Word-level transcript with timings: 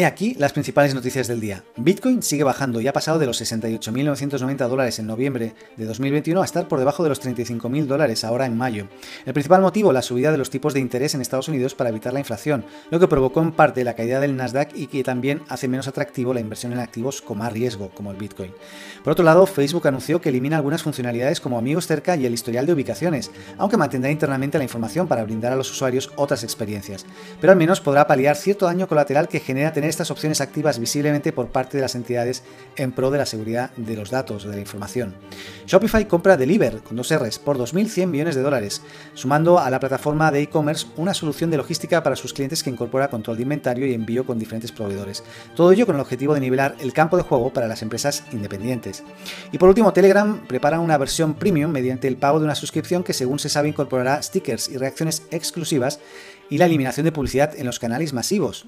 He 0.00 0.06
aquí 0.06 0.34
las 0.38 0.54
principales 0.54 0.94
noticias 0.94 1.28
del 1.28 1.40
día. 1.40 1.62
Bitcoin 1.76 2.22
sigue 2.22 2.42
bajando 2.42 2.80
y 2.80 2.88
ha 2.88 2.92
pasado 2.94 3.18
de 3.18 3.26
los 3.26 3.38
68.990 3.38 4.66
dólares 4.66 4.98
en 4.98 5.06
noviembre 5.06 5.52
de 5.76 5.84
2021 5.84 6.40
a 6.40 6.44
estar 6.46 6.68
por 6.68 6.78
debajo 6.78 7.02
de 7.02 7.10
los 7.10 7.20
35.000 7.20 7.84
dólares 7.84 8.24
ahora 8.24 8.46
en 8.46 8.56
mayo. 8.56 8.88
El 9.26 9.34
principal 9.34 9.60
motivo, 9.60 9.92
la 9.92 10.00
subida 10.00 10.32
de 10.32 10.38
los 10.38 10.48
tipos 10.48 10.72
de 10.72 10.80
interés 10.80 11.14
en 11.14 11.20
Estados 11.20 11.48
Unidos 11.48 11.74
para 11.74 11.90
evitar 11.90 12.14
la 12.14 12.20
inflación, 12.20 12.64
lo 12.90 12.98
que 12.98 13.08
provocó 13.08 13.42
en 13.42 13.52
parte 13.52 13.84
la 13.84 13.92
caída 13.92 14.20
del 14.20 14.36
Nasdaq 14.36 14.74
y 14.74 14.86
que 14.86 15.04
también 15.04 15.42
hace 15.50 15.68
menos 15.68 15.86
atractivo 15.86 16.32
la 16.32 16.40
inversión 16.40 16.72
en 16.72 16.78
activos 16.78 17.20
con 17.20 17.36
más 17.36 17.52
riesgo, 17.52 17.90
como 17.90 18.10
el 18.10 18.16
Bitcoin. 18.16 18.54
Por 19.04 19.12
otro 19.12 19.24
lado, 19.26 19.44
Facebook 19.44 19.86
anunció 19.86 20.22
que 20.22 20.30
elimina 20.30 20.56
algunas 20.56 20.82
funcionalidades 20.82 21.42
como 21.42 21.58
amigos 21.58 21.86
cerca 21.86 22.16
y 22.16 22.24
el 22.24 22.32
historial 22.32 22.64
de 22.64 22.72
ubicaciones, 22.72 23.30
aunque 23.58 23.76
mantendrá 23.76 24.10
internamente 24.10 24.56
la 24.56 24.64
información 24.64 25.06
para 25.06 25.24
brindar 25.24 25.52
a 25.52 25.56
los 25.56 25.70
usuarios 25.70 26.10
otras 26.16 26.42
experiencias. 26.42 27.04
Pero 27.38 27.52
al 27.52 27.58
menos 27.58 27.82
podrá 27.82 28.06
paliar 28.06 28.34
cierto 28.36 28.64
daño 28.64 28.88
colateral 28.88 29.28
que 29.28 29.40
genera 29.40 29.74
tener 29.74 29.89
estas 29.90 30.10
opciones 30.10 30.40
activas 30.40 30.78
visiblemente 30.78 31.32
por 31.32 31.48
parte 31.48 31.76
de 31.76 31.82
las 31.82 31.94
entidades 31.94 32.42
en 32.76 32.92
pro 32.92 33.10
de 33.10 33.18
la 33.18 33.26
seguridad 33.26 33.70
de 33.76 33.96
los 33.96 34.10
datos, 34.10 34.44
de 34.44 34.54
la 34.54 34.60
información. 34.60 35.14
Shopify 35.66 36.06
compra 36.06 36.36
Deliver 36.36 36.78
con 36.78 36.96
dos 36.96 37.14
R's 37.14 37.38
por 37.38 37.58
2.100 37.58 38.06
millones 38.06 38.34
de 38.34 38.42
dólares, 38.42 38.82
sumando 39.14 39.58
a 39.58 39.68
la 39.70 39.80
plataforma 39.80 40.30
de 40.30 40.42
e-commerce 40.42 40.86
una 40.96 41.14
solución 41.14 41.50
de 41.50 41.56
logística 41.56 42.02
para 42.02 42.16
sus 42.16 42.32
clientes 42.32 42.62
que 42.62 42.70
incorpora 42.70 43.10
control 43.10 43.36
de 43.36 43.42
inventario 43.42 43.86
y 43.86 43.94
envío 43.94 44.24
con 44.24 44.38
diferentes 44.38 44.72
proveedores. 44.72 45.22
Todo 45.54 45.72
ello 45.72 45.86
con 45.86 45.96
el 45.96 46.00
objetivo 46.00 46.34
de 46.34 46.40
nivelar 46.40 46.76
el 46.80 46.92
campo 46.92 47.16
de 47.16 47.22
juego 47.22 47.52
para 47.52 47.68
las 47.68 47.82
empresas 47.82 48.24
independientes. 48.32 49.02
Y 49.52 49.58
por 49.58 49.68
último, 49.68 49.92
Telegram 49.92 50.46
prepara 50.46 50.80
una 50.80 50.98
versión 50.98 51.34
premium 51.34 51.70
mediante 51.70 52.08
el 52.08 52.16
pago 52.16 52.38
de 52.38 52.44
una 52.44 52.54
suscripción 52.54 53.02
que 53.02 53.12
según 53.12 53.38
se 53.38 53.48
sabe 53.48 53.68
incorporará 53.68 54.22
stickers 54.22 54.68
y 54.68 54.76
reacciones 54.76 55.22
exclusivas 55.30 56.00
y 56.48 56.58
la 56.58 56.66
eliminación 56.66 57.04
de 57.04 57.12
publicidad 57.12 57.56
en 57.56 57.66
los 57.66 57.78
canales 57.78 58.12
masivos. 58.12 58.66